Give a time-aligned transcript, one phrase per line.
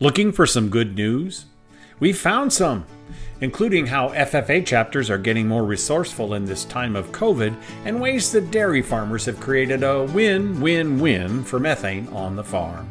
[0.00, 1.46] Looking for some good news?
[1.98, 2.86] We found some,
[3.40, 7.52] including how FFA chapters are getting more resourceful in this time of COVID
[7.84, 12.44] and ways that dairy farmers have created a win win win for methane on the
[12.44, 12.88] farm.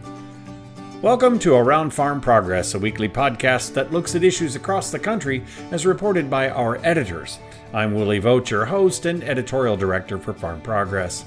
[1.02, 5.46] Welcome to Around Farm Progress, a weekly podcast that looks at issues across the country
[5.72, 7.40] as reported by our editors.
[7.72, 11.24] I'm Willie Vogt, your host and editorial director for Farm Progress.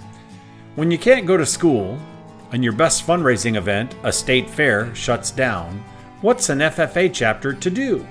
[0.74, 1.98] When you can't go to school,
[2.52, 5.82] and your best fundraising event, a state fair, shuts down,
[6.20, 8.06] what's an FFA chapter to do?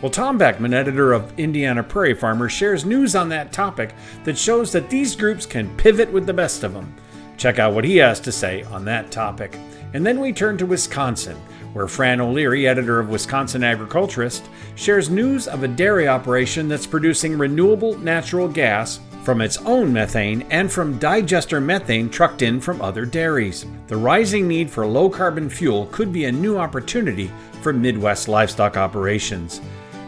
[0.00, 4.72] Well, Tom Bechman, editor of Indiana Prairie Farmer, shares news on that topic that shows
[4.72, 6.92] that these groups can pivot with the best of them.
[7.36, 9.56] Check out what he has to say on that topic.
[9.94, 11.36] And then we turn to Wisconsin,
[11.72, 17.38] where Fran O'Leary, editor of Wisconsin Agriculturist, shares news of a dairy operation that's producing
[17.38, 23.06] renewable natural gas from its own methane and from digester methane trucked in from other
[23.06, 23.64] dairies.
[23.86, 27.30] The rising need for low carbon fuel could be a new opportunity
[27.62, 29.60] for Midwest livestock operations.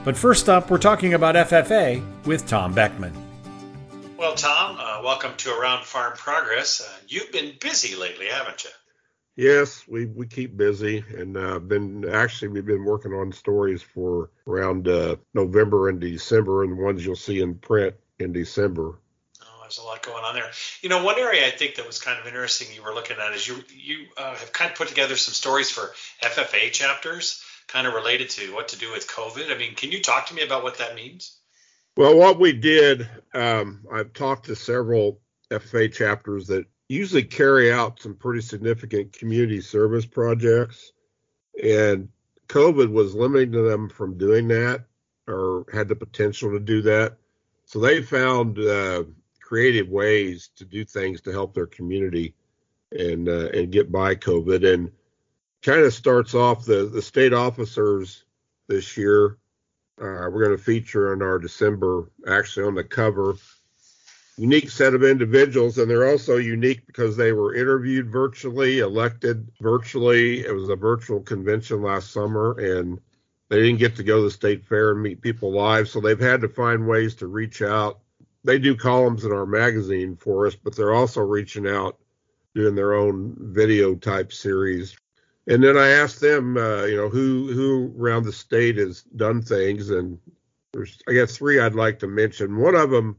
[0.05, 3.13] But first up, we're talking about FFA with Tom Bechman.
[4.19, 6.81] Well, Tom, uh, welcome to Around Farm Progress.
[6.81, 8.71] Uh, you've been busy lately, haven't you?
[9.37, 14.31] Yes, we, we keep busy, and uh, been actually we've been working on stories for
[14.47, 19.01] around uh, November and December, and the ones you'll see in print in December
[19.79, 20.51] a lot going on there.
[20.83, 23.33] You know, one area I think that was kind of interesting you were looking at
[23.33, 27.87] is you you uh, have kind of put together some stories for FFA chapters, kind
[27.87, 29.55] of related to what to do with COVID.
[29.55, 31.37] I mean, can you talk to me about what that means?
[31.97, 38.01] Well, what we did, um, I've talked to several FFA chapters that usually carry out
[38.01, 40.93] some pretty significant community service projects,
[41.63, 42.09] and
[42.49, 44.85] COVID was limiting them from doing that
[45.27, 47.17] or had the potential to do that.
[47.67, 49.05] So they found uh,
[49.55, 52.35] creative ways to do things to help their community
[52.91, 54.75] and uh, and get by COVID.
[54.75, 54.91] And
[55.63, 58.25] kind of starts off the the state officers
[58.67, 59.39] this year.
[60.01, 63.37] Uh, we're going to feature in our December, actually on the cover,
[64.37, 70.41] unique set of individuals, and they're also unique because they were interviewed virtually, elected virtually.
[70.45, 73.01] It was a virtual convention last summer, and
[73.51, 76.19] they didn't get to go to the state fair and meet people live, so they've
[76.19, 78.01] had to find ways to reach out
[78.45, 81.99] they do columns in our magazine for us, but they're also reaching out
[82.55, 84.97] doing their own video type series.
[85.47, 89.43] And then I asked them, uh, you know, who who around the state has done
[89.43, 90.19] things, and
[90.73, 92.57] there's I guess three I'd like to mention.
[92.57, 93.17] One of them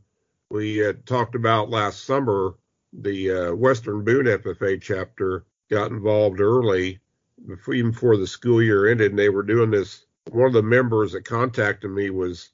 [0.50, 2.56] we talked about last summer.
[2.94, 7.00] The uh, Western Boone FFA chapter got involved early,
[7.46, 10.06] before, even before the school year ended, and they were doing this.
[10.31, 12.52] One of the members that contacted me was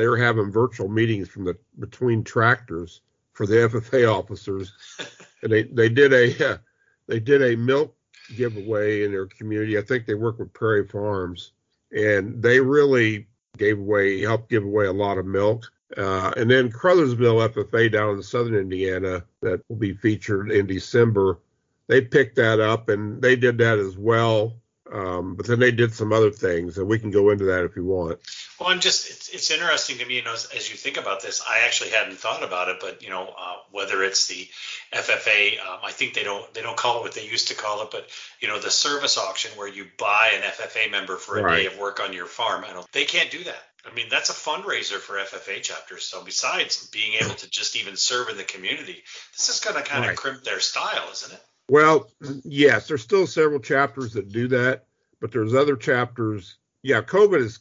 [0.00, 3.02] they were having virtual meetings from the between tractors
[3.34, 4.72] for the FFA officers,
[5.42, 6.58] and they they did a uh,
[7.06, 7.94] they did a milk
[8.34, 9.76] giveaway in their community.
[9.76, 11.52] I think they work with Prairie Farms,
[11.92, 13.26] and they really
[13.58, 15.70] gave away helped give away a lot of milk.
[15.98, 21.40] Uh, and then Crothersville FFA down in southern Indiana that will be featured in December.
[21.88, 24.54] They picked that up and they did that as well.
[24.92, 27.76] Um, but then they did some other things, and we can go into that if
[27.76, 28.18] you want.
[28.58, 31.22] Well, I'm just it's, it's interesting to me, you know, as, as, you think about
[31.22, 31.42] this.
[31.48, 34.48] I actually hadn't thought about it, but you know, uh, whether it's the
[34.92, 37.82] FFA, um, I think they don't they don't call it what they used to call
[37.82, 38.08] it, but
[38.40, 41.56] you know, the service auction where you buy an FFA member for a right.
[41.56, 42.64] day of work on your farm.
[42.68, 43.62] I don't, they can't do that.
[43.88, 46.04] I mean, that's a fundraiser for FFA chapters.
[46.04, 49.02] So besides being able to just even serve in the community,
[49.36, 50.10] this is going to kind right.
[50.10, 51.42] of crimp their style, isn't it?
[51.70, 52.10] Well,
[52.42, 54.86] yes, there's still several chapters that do that,
[55.20, 56.58] but there's other chapters.
[56.82, 57.60] Yeah, COVID is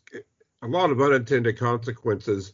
[0.64, 2.54] a lot of unintended consequences.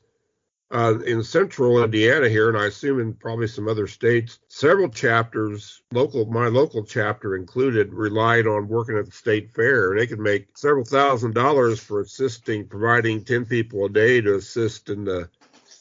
[0.69, 5.81] Uh, in central Indiana here, and I assume in probably some other states, several chapters,
[5.93, 9.95] local, my local chapter included, relied on working at the state fair.
[9.95, 14.89] They could make several thousand dollars for assisting, providing 10 people a day to assist
[14.89, 15.29] in the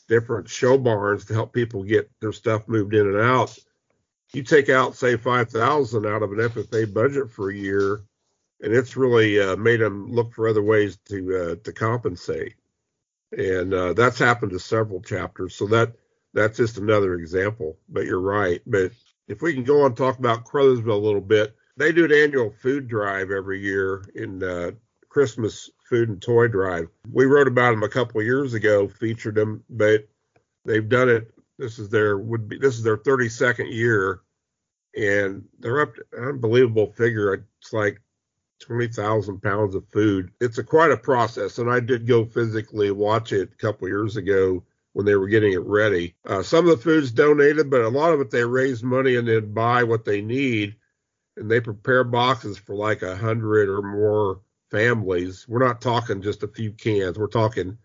[0.06, 3.58] different show barns to help people get their stuff moved in and out
[4.34, 8.02] you take out say 5000 out of an ffa budget for a year
[8.60, 12.54] and it's really uh, made them look for other ways to uh, to compensate.
[13.36, 15.92] And uh, that's happened to several chapters so that
[16.32, 18.60] that's just another example but you're right.
[18.66, 18.92] But
[19.28, 22.12] if we can go on and talk about crothersville a little bit they do an
[22.12, 24.70] annual food drive every year in uh,
[25.08, 26.88] christmas food and toy drive.
[27.10, 30.08] We wrote about them a couple years ago featured them but
[30.64, 34.20] they've done it this is their would be this is their 32nd year,
[34.96, 37.34] and they're up to an unbelievable figure.
[37.34, 38.00] It's like
[38.60, 40.30] 20,000 pounds of food.
[40.40, 44.16] It's a quite a process, and I did go physically watch it a couple years
[44.16, 46.14] ago when they were getting it ready.
[46.24, 49.26] Uh, some of the food's donated, but a lot of it they raise money and
[49.26, 50.76] then buy what they need,
[51.36, 54.40] and they prepare boxes for like a hundred or more
[54.70, 55.46] families.
[55.48, 57.18] We're not talking just a few cans.
[57.18, 57.78] We're talking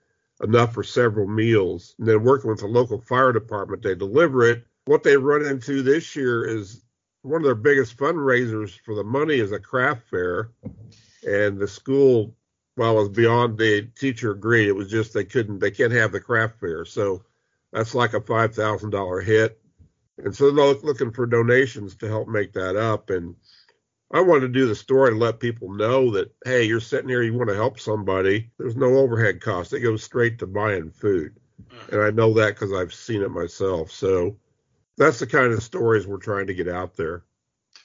[0.43, 1.95] enough for several meals.
[1.99, 4.65] And then working with the local fire department, they deliver it.
[4.85, 6.83] What they run into this year is
[7.21, 10.51] one of their biggest fundraisers for the money is a craft fair.
[11.27, 12.35] And the school,
[12.77, 14.69] well, was beyond the teacher agreed.
[14.69, 16.85] It was just they couldn't, they can't have the craft fair.
[16.85, 17.23] So
[17.73, 19.61] that's like a $5,000 hit.
[20.17, 23.09] And so they're looking for donations to help make that up.
[23.09, 23.35] And
[24.11, 27.21] I wanted to do the story to let people know that, hey, you're sitting here,
[27.21, 28.49] you want to help somebody.
[28.57, 29.73] There's no overhead cost.
[29.73, 31.35] It goes straight to buying food.
[31.61, 31.93] Mm-hmm.
[31.93, 33.91] And I know that because I've seen it myself.
[33.91, 34.37] So
[34.97, 37.23] that's the kind of stories we're trying to get out there.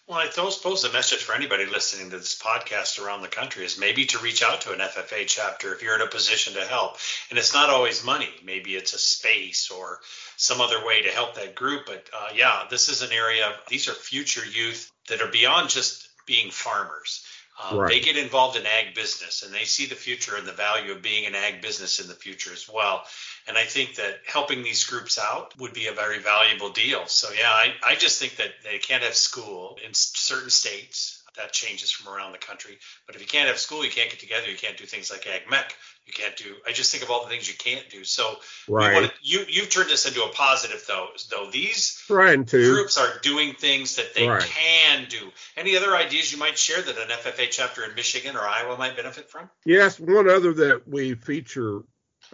[0.07, 3.79] Well, I suppose the message for anybody listening to this podcast around the country is
[3.79, 6.97] maybe to reach out to an FFA chapter if you're in a position to help.
[7.31, 8.29] And it's not always money.
[8.45, 10.01] Maybe it's a space or
[10.37, 11.87] some other way to help that group.
[11.87, 16.09] But uh, yeah, this is an area, these are future youth that are beyond just
[16.27, 17.25] being farmers.
[17.63, 17.89] Um, right.
[17.89, 21.03] They get involved in ag business and they see the future and the value of
[21.03, 23.05] being an ag business in the future as well.
[23.47, 27.07] And I think that helping these groups out would be a very valuable deal.
[27.07, 31.23] So, yeah, I, I just think that they can't have school in certain states.
[31.37, 32.79] That changes from around the country.
[33.07, 34.49] But if you can't have school, you can't get together.
[34.49, 35.75] You can't do things like Ag Mech.
[36.07, 36.55] You can't do.
[36.69, 38.05] I just think of all the things you can't do.
[38.05, 38.37] So
[38.69, 38.95] right.
[38.95, 41.09] Wanna, you you've turned this into a positive though.
[41.31, 42.75] Though these Trying to.
[42.75, 44.43] groups are doing things that they right.
[44.43, 45.33] can do.
[45.57, 48.97] Any other ideas you might share that an FFA chapter in Michigan or Iowa might
[48.97, 49.49] benefit from?
[49.65, 51.83] Yes, one other that we feature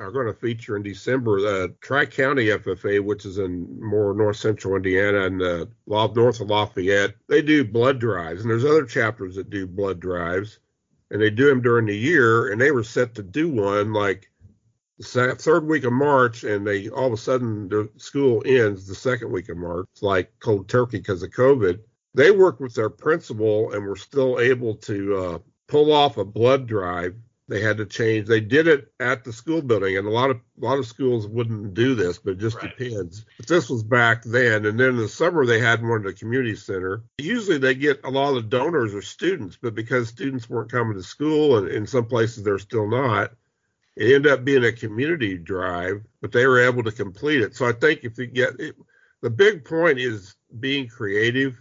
[0.01, 4.37] are going to feature in December the Tri County FFA, which is in more north
[4.37, 7.15] central Indiana and uh, north of Lafayette.
[7.29, 10.59] They do blood drives, and there's other chapters that do blood drives,
[11.11, 12.51] and they do them during the year.
[12.51, 14.31] And they were set to do one like
[14.99, 18.95] the third week of March, and they all of a sudden the school ends the
[18.95, 21.79] second week of March, it's like cold turkey because of COVID.
[22.15, 25.39] They worked with their principal and were still able to uh,
[25.69, 27.15] pull off a blood drive
[27.51, 28.29] they had to change.
[28.29, 31.27] They did it at the school building, and a lot of a lot of schools
[31.27, 32.77] wouldn't do this, but it just right.
[32.79, 33.27] depends.
[33.39, 36.13] But this was back then, and then in the summer they had one at the
[36.13, 37.03] community center.
[37.19, 41.03] Usually they get a lot of donors or students, but because students weren't coming to
[41.03, 43.33] school, and in some places they're still not,
[43.97, 46.05] it ended up being a community drive.
[46.23, 47.57] But they were able to complete it.
[47.57, 48.77] So I think if you get it,
[49.23, 51.61] the big point is being creative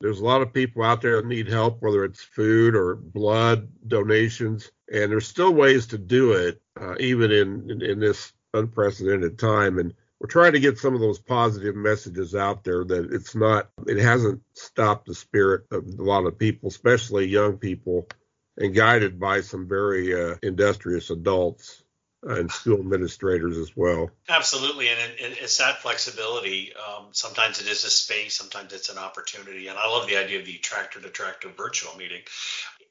[0.00, 3.68] there's a lot of people out there that need help, whether it's food or blood
[3.88, 9.38] donations, and there's still ways to do it, uh, even in, in, in this unprecedented
[9.38, 9.78] time.
[9.78, 13.70] And we're trying to get some of those positive messages out there that it's not,
[13.86, 18.08] it hasn't stopped the spirit of a lot of people, especially young people,
[18.56, 21.84] and guided by some very uh, industrious adults
[22.24, 24.10] and school administrators as well.
[24.28, 26.72] Absolutely, and it, it's that flexibility.
[26.74, 30.40] Um, sometimes it is a space, sometimes it's an opportunity, and I love the idea
[30.40, 32.22] of the tractor to tractor virtual meeting.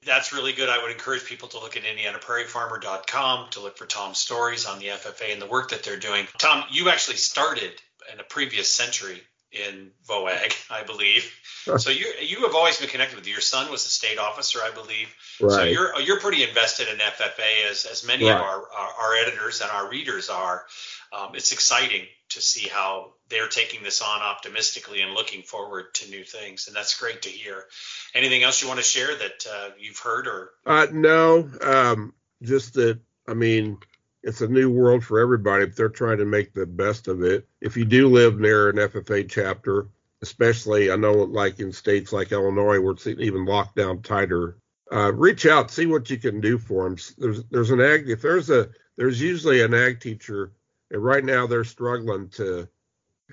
[0.05, 0.69] That's really good.
[0.69, 4.87] I would encourage people to look at IndianaPrairieFarmer.com to look for Tom's stories on the
[4.87, 6.27] FFA and the work that they're doing.
[6.37, 7.71] Tom, you actually started
[8.13, 9.21] in a previous century
[9.51, 11.31] in VOAG, I believe.
[11.77, 14.71] so you you have always been connected with your son was a state officer, I
[14.71, 15.13] believe.
[15.41, 15.51] Right.
[15.51, 18.35] So you're you're pretty invested in FFA as as many right.
[18.35, 20.65] of our, our, our editors and our readers are.
[21.13, 26.09] Um, it's exciting to see how they're taking this on optimistically and looking forward to
[26.09, 27.65] new things, and that's great to hear.
[28.13, 30.51] Anything else you want to share that uh, you've heard or?
[30.65, 32.99] Uh, no, um, just that.
[33.29, 33.77] I mean,
[34.23, 37.47] it's a new world for everybody, but they're trying to make the best of it.
[37.61, 39.87] If you do live near an FFA chapter,
[40.21, 44.57] especially I know like in states like Illinois where it's even locked down tighter,
[44.91, 46.97] uh, reach out, see what you can do for them.
[47.17, 50.51] There's there's an ag if there's a there's usually an ag teacher,
[50.91, 52.67] and right now they're struggling to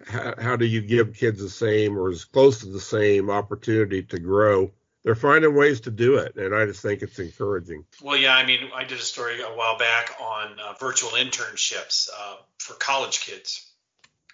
[0.07, 4.03] how, how do you give kids the same or as close to the same opportunity
[4.03, 4.73] to grow
[5.05, 7.85] they're finding ways to do it, and I just think it's encouraging.
[8.03, 12.09] Well, yeah, I mean, I did a story a while back on uh, virtual internships
[12.19, 13.71] uh, for college kids.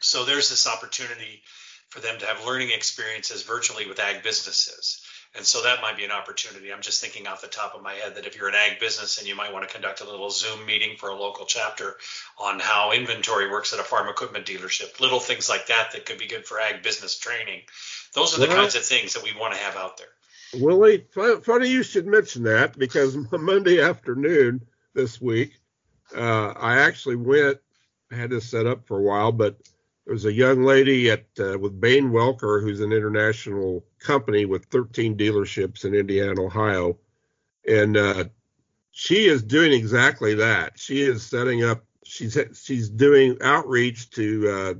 [0.00, 1.42] So there's this opportunity
[1.88, 5.02] for them to have learning experiences virtually with ag businesses.
[5.36, 6.72] And so that might be an opportunity.
[6.72, 9.18] I'm just thinking off the top of my head that if you're an ag business
[9.18, 11.96] and you might want to conduct a little Zoom meeting for a local chapter
[12.38, 16.18] on how inventory works at a farm equipment dealership, little things like that that could
[16.18, 17.60] be good for ag business training.
[18.12, 20.08] Those are the well, kinds of things that we want to have out there.
[20.54, 21.06] Willie,
[21.42, 25.52] funny you should mention that because Monday afternoon this week,
[26.14, 27.58] uh, I actually went,
[28.10, 29.60] had this set up for a while, but
[30.04, 35.16] there was a young lady at uh, with Bane-Welker, who's an international company with 13
[35.16, 36.98] dealerships in Indiana, Ohio,
[37.68, 38.24] and uh,
[38.90, 40.78] she is doing exactly that.
[40.78, 41.84] She is setting up.
[42.04, 44.74] She's she's doing outreach to uh,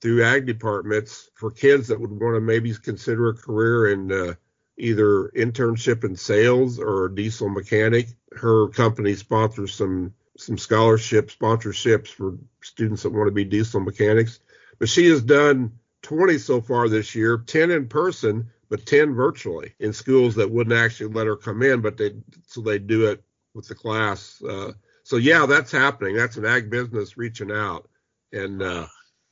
[0.00, 4.34] through ag departments for kids that would want to maybe consider a career in uh,
[4.78, 8.08] either internship in sales or diesel mechanic.
[8.32, 14.40] Her company sponsors some some scholarship sponsorships for students that want to be diesel mechanics.
[14.80, 19.74] But she has done 20 so far this year, 10 in person, but 10 virtually
[19.78, 22.14] in schools that wouldn't actually let her come in, but they
[22.46, 23.22] so they do it
[23.54, 24.42] with the class.
[24.42, 24.72] Uh,
[25.02, 26.16] so yeah, that's happening.
[26.16, 27.88] That's an ag business reaching out,
[28.32, 28.86] and uh,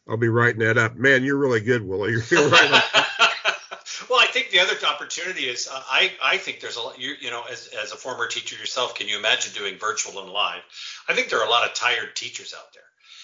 [0.09, 0.97] I'll be writing that up.
[0.97, 2.13] Man, you're really good, Willie.
[2.31, 2.83] You're right.
[4.11, 7.01] well, I think the other opportunity is uh, I I think there's a lot.
[7.01, 10.31] You you know, as as a former teacher yourself, can you imagine doing virtual and
[10.33, 10.63] live?
[11.09, 12.83] I think there are a lot of tired teachers out there.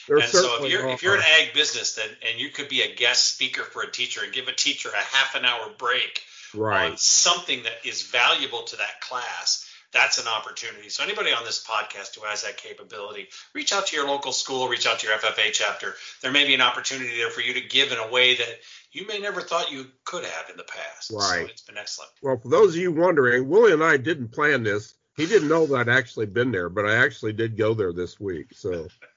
[0.09, 0.91] There and so if you're are.
[0.91, 3.91] if you're an ag business then and you could be a guest speaker for a
[3.91, 6.23] teacher and give a teacher a half an hour break
[6.55, 6.91] right.
[6.91, 10.89] on something that is valuable to that class, that's an opportunity.
[10.89, 14.69] So anybody on this podcast who has that capability, reach out to your local school,
[14.69, 15.95] reach out to your FFA chapter.
[16.21, 18.61] There may be an opportunity there for you to give in a way that
[18.93, 21.13] you may never thought you could have in the past.
[21.13, 21.47] Right.
[21.47, 22.11] So it's been excellent.
[22.23, 24.95] Well, for those of you wondering, Willie and I didn't plan this.
[25.17, 28.19] He didn't know that I'd actually been there, but I actually did go there this
[28.19, 28.49] week.
[28.53, 28.89] So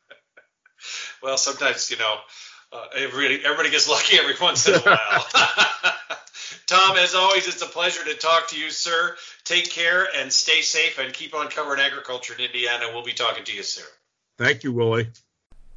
[1.22, 2.16] well, sometimes you know,
[2.72, 5.26] uh, everybody everybody gets lucky every once in a while.
[6.68, 9.16] Tom, as always, it's a pleasure to talk to you, sir.
[9.46, 12.88] Take care and stay safe and keep on covering agriculture in Indiana.
[12.94, 13.86] We'll be talking to you soon.
[14.38, 15.10] Thank you, Willie.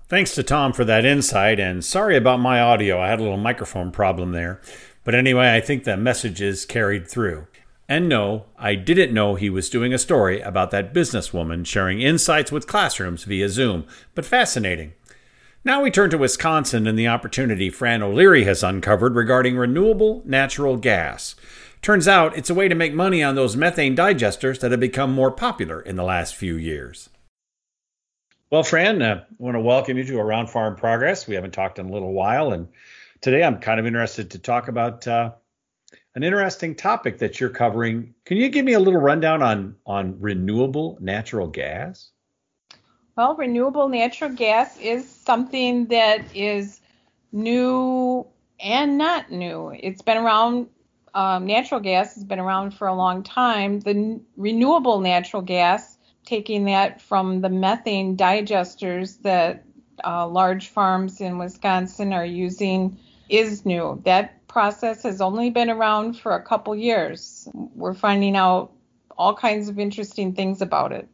[0.08, 3.00] Thanks to Tom for that insight, and sorry about my audio.
[3.00, 4.60] I had a little microphone problem there.
[5.04, 7.46] But anyway, I think the message is carried through.
[7.88, 12.52] And no, I didn't know he was doing a story about that businesswoman sharing insights
[12.52, 14.92] with classrooms via Zoom, but fascinating.
[15.62, 20.78] Now we turn to Wisconsin and the opportunity Fran O'Leary has uncovered regarding renewable natural
[20.78, 21.36] gas.
[21.82, 25.12] Turns out it's a way to make money on those methane digesters that have become
[25.12, 27.10] more popular in the last few years.
[28.50, 31.28] Well, Fran, uh, I want to welcome you to Around Farm Progress.
[31.28, 32.66] We haven't talked in a little while, and
[33.20, 35.32] today I'm kind of interested to talk about uh,
[36.14, 38.14] an interesting topic that you're covering.
[38.24, 42.12] Can you give me a little rundown on on renewable natural gas?
[43.20, 46.80] Well, renewable natural gas is something that is
[47.32, 48.26] new
[48.58, 49.76] and not new.
[49.78, 50.70] It's been around.
[51.12, 53.80] Um, natural gas has been around for a long time.
[53.80, 59.64] The n- renewable natural gas, taking that from the methane digesters that
[60.02, 62.96] uh, large farms in Wisconsin are using,
[63.28, 64.00] is new.
[64.06, 67.46] That process has only been around for a couple years.
[67.52, 68.72] We're finding out
[69.18, 71.06] all kinds of interesting things about it.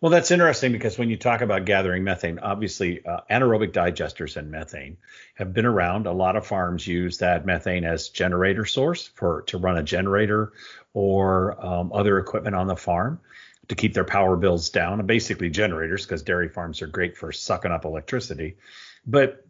[0.00, 4.48] Well, that's interesting because when you talk about gathering methane, obviously uh, anaerobic digesters and
[4.48, 4.96] methane
[5.34, 6.06] have been around.
[6.06, 10.52] A lot of farms use that methane as generator source for to run a generator
[10.94, 13.20] or um, other equipment on the farm
[13.66, 15.04] to keep their power bills down.
[15.04, 18.56] Basically, generators because dairy farms are great for sucking up electricity.
[19.04, 19.44] But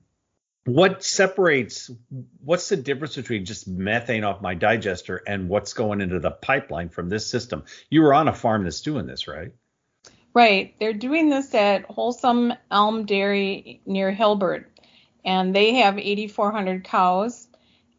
[0.64, 1.90] what separates
[2.42, 6.88] what's the difference between just methane off my digester and what's going into the pipeline
[6.88, 7.64] from this system?
[7.90, 9.52] You were on a farm that's doing this, right?
[10.38, 10.72] Right.
[10.78, 14.70] They're doing this at Holsum Elm Dairy near Hilbert,
[15.24, 17.48] and they have 8,400 cows.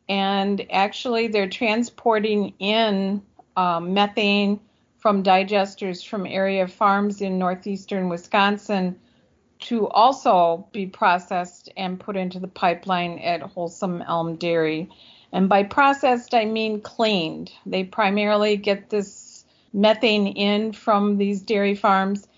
[0.08, 3.22] And actually, they're transporting in
[3.58, 4.62] um, methane
[5.00, 8.98] from digesters from area farms in northeastern Wisconsin
[9.68, 14.90] to also be processed and put into the pipeline at Holsum Elm Dairy.
[15.34, 17.52] And by processed, I mean cleaned.
[17.66, 19.44] They primarily get this
[19.74, 22.29] methane in from these dairy farms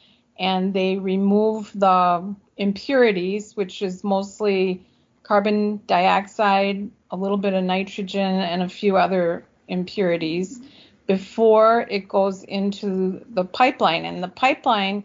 [0.42, 4.84] and they remove the impurities, which is mostly
[5.22, 10.60] carbon dioxide, a little bit of nitrogen, and a few other impurities
[11.06, 14.04] before it goes into the pipeline.
[14.04, 15.04] And the pipeline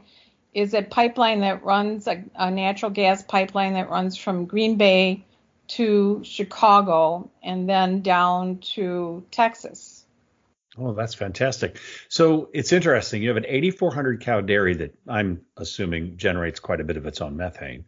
[0.54, 5.22] is a pipeline that runs a, a natural gas pipeline that runs from Green Bay
[5.68, 9.95] to Chicago and then down to Texas.
[10.78, 11.78] Oh, that's fantastic.
[12.08, 13.22] So it's interesting.
[13.22, 17.20] You have an 8,400 cow dairy that I'm assuming generates quite a bit of its
[17.20, 17.84] own methane.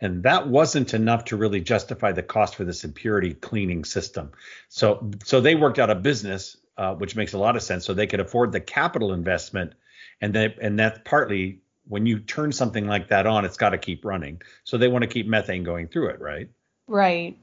[0.00, 4.32] And that wasn't enough to really justify the cost for this impurity cleaning system.
[4.68, 7.84] So, so they worked out a business, uh, which makes a lot of sense.
[7.86, 9.74] So they could afford the capital investment,
[10.20, 13.78] and they, and that's partly when you turn something like that on, it's got to
[13.78, 14.42] keep running.
[14.64, 16.48] So they want to keep methane going through it, right?
[16.88, 17.38] Right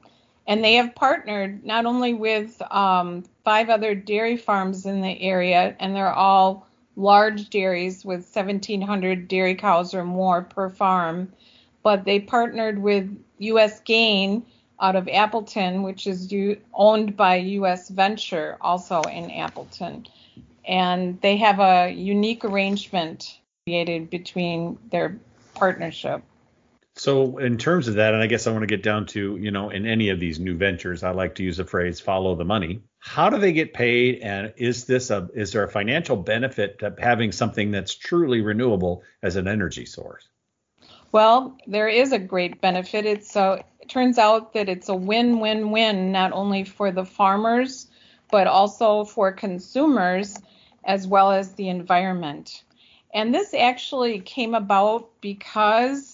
[0.46, 5.74] and they have partnered not only with um, five other dairy farms in the area,
[5.80, 11.32] and they're all large dairies with 1,700 dairy cows or more per farm,
[11.82, 13.80] but they partnered with U.S.
[13.80, 14.44] Gain
[14.80, 16.32] out of Appleton, which is
[16.72, 17.88] owned by U.S.
[17.88, 20.06] Venture, also in Appleton.
[20.66, 25.18] And they have a unique arrangement created between their
[25.54, 26.22] partnership.
[26.96, 29.50] So, in terms of that, and I guess I want to get down to, you
[29.50, 32.44] know, in any of these new ventures, I like to use the phrase follow the
[32.44, 32.82] money.
[32.98, 36.94] How do they get paid, and is this a is there a financial benefit to
[36.98, 40.28] having something that's truly renewable as an energy source?
[41.10, 43.06] Well, there is a great benefit.
[43.06, 47.88] It's a, it turns out that it's a win-win-win not only for the farmers
[48.34, 50.36] but also for consumers
[50.84, 52.64] as well as the environment.
[53.14, 56.13] And this actually came about because,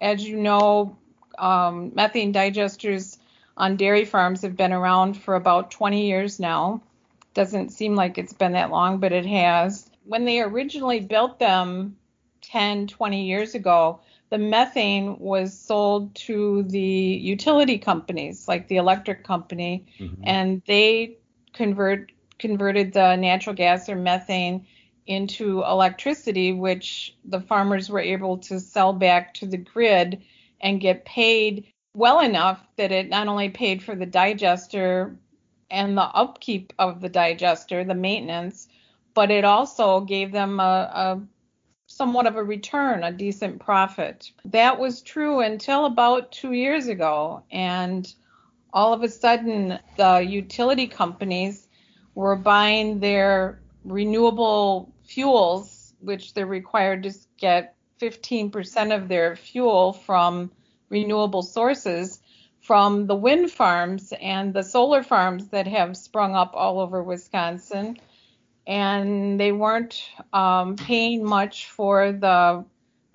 [0.00, 0.96] as you know,
[1.38, 3.18] um, methane digesters
[3.56, 6.82] on dairy farms have been around for about 20 years now.
[7.34, 9.90] Doesn't seem like it's been that long, but it has.
[10.04, 11.96] When they originally built them
[12.42, 14.00] 10, 20 years ago,
[14.30, 20.22] the methane was sold to the utility companies like the electric company mm-hmm.
[20.24, 21.16] and they
[21.54, 24.66] convert converted the natural gas or methane
[25.08, 30.22] into electricity which the farmers were able to sell back to the grid
[30.60, 35.16] and get paid well enough that it not only paid for the digester
[35.70, 38.68] and the upkeep of the digester, the maintenance,
[39.14, 41.20] but it also gave them a, a
[41.86, 44.30] somewhat of a return, a decent profit.
[44.44, 47.42] That was true until about two years ago.
[47.50, 48.12] And
[48.74, 51.66] all of a sudden, the utility companies
[52.14, 60.52] were buying their renewable fuels, which they're required to get 15% of their fuel from
[60.88, 62.20] renewable sources
[62.60, 67.98] from the wind farms and the solar farms that have sprung up all over Wisconsin
[68.66, 72.64] and they weren't um, paying much for the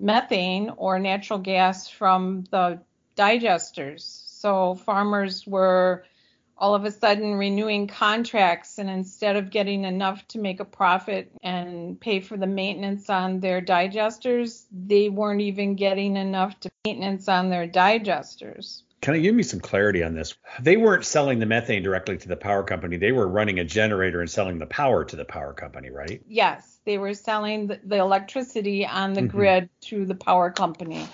[0.00, 2.80] methane or natural gas from the
[3.16, 4.00] digesters.
[4.40, 6.04] So farmers were
[6.56, 11.30] all of a sudden renewing contracts and instead of getting enough to make a profit
[11.42, 17.28] and pay for the maintenance on their digesters, they weren't even getting enough to maintenance
[17.28, 18.82] on their digesters.
[19.04, 20.34] Can you give me some clarity on this?
[20.60, 22.96] They weren't selling the methane directly to the power company.
[22.96, 26.22] They were running a generator and selling the power to the power company, right?
[26.26, 29.36] Yes, they were selling the, the electricity on the mm-hmm.
[29.36, 31.06] grid to the power company.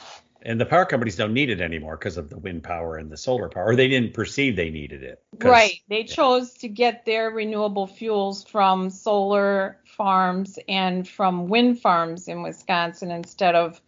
[0.43, 3.17] And the power companies don't need it anymore because of the wind power and the
[3.17, 5.23] solar power, or they didn't perceive they needed it.
[5.39, 5.81] Right.
[5.89, 6.15] They yeah.
[6.15, 13.11] chose to get their renewable fuels from solar farms and from wind farms in Wisconsin
[13.11, 13.81] instead of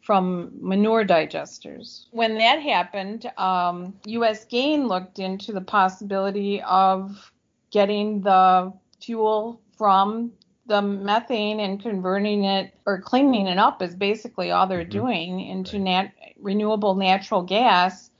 [0.00, 2.06] from manure digesters.
[2.12, 7.30] When that happened, um, US Gain looked into the possibility of
[7.70, 10.32] getting the fuel from
[10.68, 14.90] the methane and converting it or cleaning it up is basically all they're mm-hmm.
[14.90, 18.10] doing into nat- renewable natural gas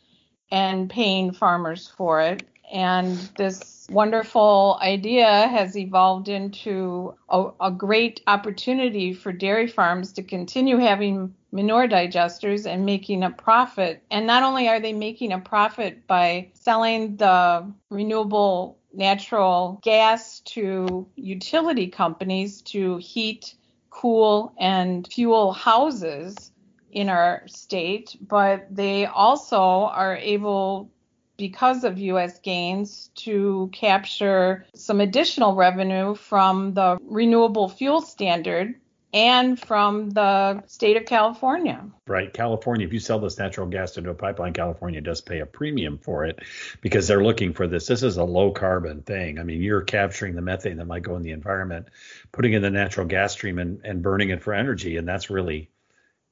[0.50, 2.42] and paying farmers for it.
[2.72, 10.22] And this wonderful idea has evolved into a, a, great opportunity for dairy farms to
[10.22, 14.02] continue having manure digesters and making a profit.
[14.10, 21.06] And not only are they making a profit by selling the renewable natural gas to
[21.16, 23.54] utility companies to heat,
[23.90, 26.52] cool, and fuel houses
[26.90, 30.90] in our state, but they also are able
[31.36, 38.74] because of US gains to capture some additional revenue from the renewable fuel standard
[39.12, 41.84] and from the state of California.
[42.06, 42.32] Right.
[42.32, 45.98] California, if you sell this natural gas into a pipeline, California does pay a premium
[45.98, 46.40] for it
[46.80, 47.86] because they're looking for this.
[47.86, 49.38] This is a low carbon thing.
[49.38, 51.88] I mean, you're capturing the methane that might go in the environment,
[52.32, 54.96] putting in the natural gas stream and, and burning it for energy.
[54.96, 55.70] And that's really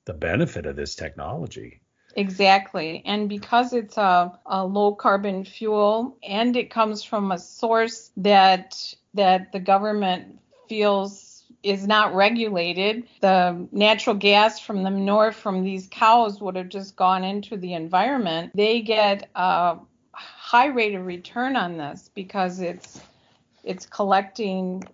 [0.05, 1.81] the benefit of this technology.
[2.15, 3.03] Exactly.
[3.05, 8.95] And because it's a, a, low carbon fuel and it comes from a source that
[9.13, 11.26] that the government feels
[11.67, 16.95] is not regulated, the natural gas from the manure from these cows would have just
[16.95, 18.53] gone into the environment.
[18.55, 19.77] They get a
[20.13, 23.01] high rate of return on this because it's
[23.65, 24.85] it's collecting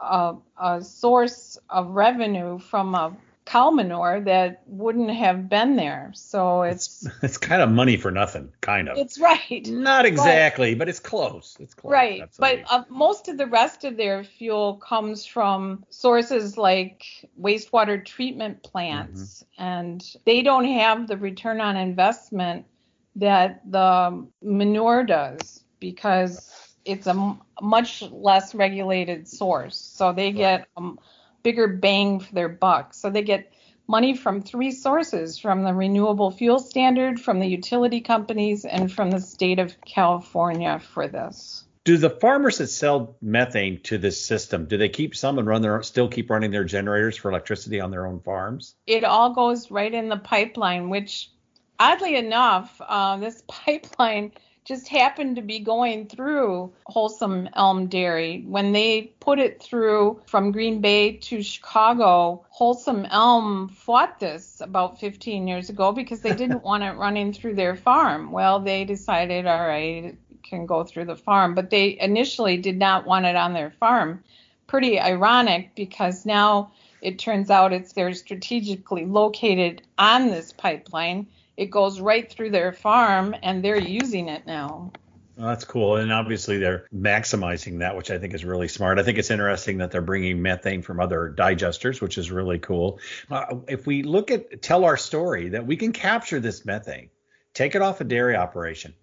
[0.00, 3.16] a, a source of revenue from a
[3.46, 6.10] cow manure that wouldn't have been there.
[6.14, 8.98] So it's it's, kind of money for nothing, kind of.
[8.98, 9.66] It's right.
[9.66, 11.56] Not exactly, but, but it's close.
[11.60, 11.92] It's close.
[11.92, 12.22] Right.
[12.38, 17.04] But uh, most of the rest of their fuel comes from sources like
[17.40, 19.62] wastewater treatment plants, mm-hmm.
[19.62, 22.66] and they don't have the return on investment
[23.14, 29.76] that the manure does because it's a much less regulated source.
[29.78, 30.98] So they get um,
[31.46, 32.92] bigger bang for their buck.
[32.92, 33.52] So they get
[33.86, 39.12] money from three sources from the renewable fuel standard, from the utility companies, and from
[39.12, 41.64] the state of California for this.
[41.84, 45.62] Do the farmers that sell methane to this system, do they keep some and run
[45.62, 48.74] their still keep running their generators for electricity on their own farms?
[48.88, 51.30] It all goes right in the pipeline, which
[51.78, 54.32] oddly enough, uh, this pipeline
[54.66, 58.44] just happened to be going through Holsum Elm Dairy.
[58.46, 64.98] When they put it through from Green Bay to Chicago, Holsum Elm fought this about
[64.98, 68.32] 15 years ago because they didn't want it running through their farm.
[68.32, 72.76] Well, they decided, all right, it can go through the farm, but they initially did
[72.76, 74.24] not want it on their farm.
[74.66, 81.70] Pretty ironic because now it turns out it's they're strategically located on this pipeline it
[81.70, 84.92] goes right through their farm and they're using it now.
[85.36, 85.96] Well, that's cool.
[85.96, 88.98] And obviously they're maximizing that, which I think is really smart.
[88.98, 93.00] I think it's interesting that they're bringing methane from other digesters, which is really cool.
[93.30, 97.10] Uh, if we look at tell our story that we can capture this methane,
[97.52, 98.94] take it off a dairy operation,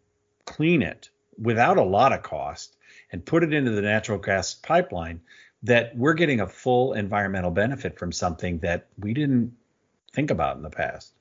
[0.45, 2.75] clean it without a lot of cost,
[3.11, 5.21] and put it into the natural gas pipeline,
[5.61, 9.55] that we're getting a full environmental benefit from something that we didn't
[10.13, 11.13] think about in the past.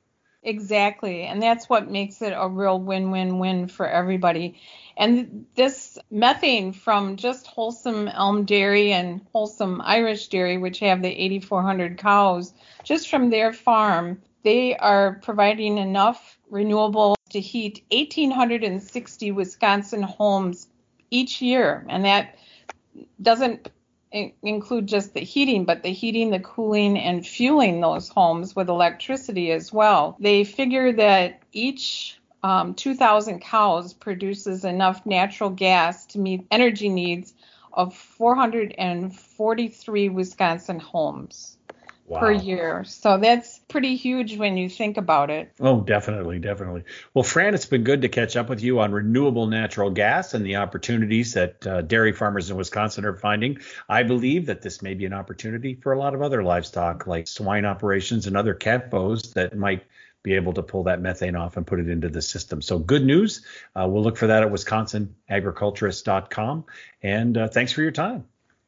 [0.44, 1.22] Exactly.
[1.22, 4.56] And that's what makes it a real win win win for everybody.
[4.96, 11.08] And this methane from just Holsum Elm Dairy and Holsum Irish Dairy, which have the
[11.08, 12.52] 8,400 cows,
[12.82, 20.66] just from their farm, they are providing enough renewable to heat 1,860 Wisconsin homes
[21.10, 21.86] each year.
[21.88, 22.36] And that
[23.20, 23.70] doesn't
[24.12, 29.50] include just the heating, but the heating, the cooling, and fueling those homes with electricity
[29.52, 30.16] as well.
[30.20, 37.32] They figure that each um, 2,000 cows produces enough natural gas to meet energy needs
[37.72, 41.56] of 443 Wisconsin homes
[42.12, 42.20] wow.
[42.20, 42.84] per year.
[42.84, 45.52] So that's pretty huge when you think about it.
[45.60, 46.84] Oh, definitely, definitely.
[47.14, 50.44] Well, Fran, it's been good to catch up with you on renewable natural gas and
[50.44, 53.58] the opportunities that uh, dairy farmers in Wisconsin are finding.
[53.88, 57.26] I believe that this may be an opportunity for a lot of other livestock, like
[57.26, 59.84] swine operations and other CAFOs that might
[60.22, 62.62] be able to pull that methane off and put it into the system.
[62.62, 63.44] So good news.
[63.74, 66.64] Uh, we'll look for that at wisconsinagriculturist.com.
[67.02, 68.26] And uh, thanks for your time.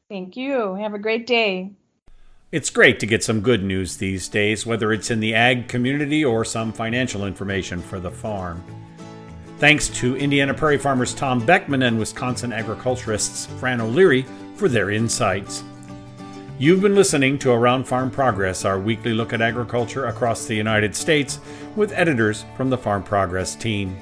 [0.09, 0.75] Thank you.
[0.75, 1.73] Have a great day.
[2.53, 6.25] It's great to get some good news these days, whether it's in the ag community
[6.25, 8.63] or some financial information for the farm.
[9.59, 15.65] Thanks to Indiana Prairie Farmers Tom Bechman and Wisconsin agriculturists Fran O'Leary for their insights.
[16.59, 20.95] You've been listening to Around Farm Progress, our weekly look at agriculture across the United
[20.95, 21.41] States,
[21.75, 23.97] with editors from the Farm Progress team.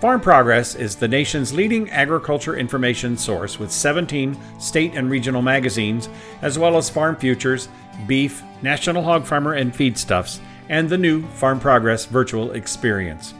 [0.00, 6.08] Farm Progress is the nation's leading agriculture information source with 17 state and regional magazines,
[6.40, 7.68] as well as Farm Futures,
[8.06, 13.34] Beef, National Hog Farmer, and Feedstuffs, and the new Farm Progress virtual experience.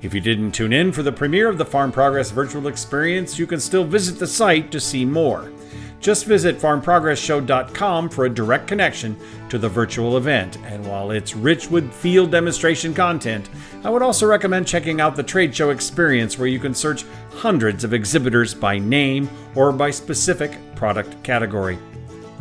[0.00, 3.46] If you didn't tune in for the premiere of the Farm Progress virtual experience, you
[3.46, 5.52] can still visit the site to see more.
[6.00, 9.16] Just visit farmprogressshow.com for a direct connection
[9.48, 10.56] to the virtual event.
[10.64, 13.48] And while it's rich with field demonstration content,
[13.84, 17.84] I would also recommend checking out the trade show experience where you can search hundreds
[17.84, 21.78] of exhibitors by name or by specific product category.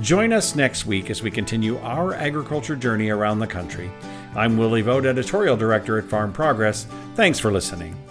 [0.01, 3.91] Join us next week as we continue our agriculture journey around the country.
[4.35, 6.85] I'm Willie Vogt, Editorial Director at Farm Progress.
[7.15, 8.06] Thanks for listening.